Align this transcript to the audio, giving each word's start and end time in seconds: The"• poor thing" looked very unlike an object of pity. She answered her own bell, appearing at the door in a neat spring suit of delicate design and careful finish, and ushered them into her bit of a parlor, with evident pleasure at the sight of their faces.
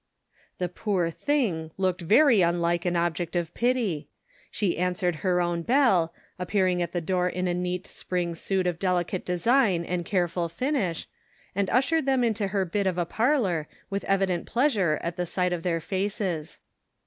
The"• 0.57 0.67
poor 0.73 1.11
thing" 1.11 1.69
looked 1.77 2.01
very 2.01 2.41
unlike 2.41 2.85
an 2.85 2.95
object 2.95 3.35
of 3.35 3.53
pity. 3.53 4.09
She 4.49 4.75
answered 4.79 5.17
her 5.17 5.39
own 5.39 5.61
bell, 5.61 6.11
appearing 6.39 6.81
at 6.81 6.91
the 6.91 7.01
door 7.01 7.29
in 7.29 7.47
a 7.47 7.53
neat 7.53 7.85
spring 7.85 8.33
suit 8.33 8.65
of 8.65 8.79
delicate 8.79 9.23
design 9.23 9.85
and 9.85 10.03
careful 10.03 10.49
finish, 10.49 11.07
and 11.53 11.69
ushered 11.69 12.07
them 12.07 12.23
into 12.23 12.47
her 12.47 12.65
bit 12.65 12.87
of 12.87 12.97
a 12.97 13.05
parlor, 13.05 13.67
with 13.91 14.03
evident 14.05 14.47
pleasure 14.47 14.99
at 15.03 15.17
the 15.17 15.27
sight 15.27 15.53
of 15.53 15.61
their 15.61 15.79
faces. 15.79 16.57